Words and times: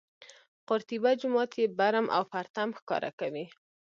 قورطیبه 0.67 1.11
جومات 1.21 1.51
یې 1.59 1.65
برم 1.79 2.05
او 2.15 2.23
پرتم 2.33 2.69
ښکاره 2.79 3.11
کوي. 3.19 3.45